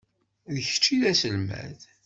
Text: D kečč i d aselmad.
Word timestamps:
D 0.53 0.55
kečč 0.65 0.85
i 0.95 0.97
d 1.01 1.03
aselmad. 1.11 1.79